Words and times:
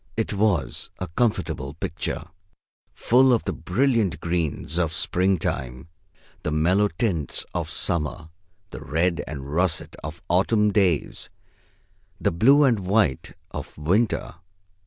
It 0.17 0.33
was 0.33 0.89
a 0.97 1.07
comfortable 1.09 1.75
picture, 1.75 2.23
full 2.91 3.31
of 3.31 3.43
the 3.43 3.53
brilliant 3.53 4.19
greens 4.19 4.79
of 4.79 4.93
springtime, 4.93 5.89
the 6.41 6.49
mellow 6.51 6.87
tints 6.87 7.45
of 7.53 7.69
summer, 7.69 8.29
the 8.71 8.81
red 8.81 9.23
and 9.27 9.53
russet 9.53 9.95
of 10.03 10.23
autumn 10.27 10.71
days, 10.71 11.29
the 12.19 12.31
blue 12.31 12.63
and 12.63 12.79
white 12.79 13.33
of 13.51 13.77
winter. 13.77 14.37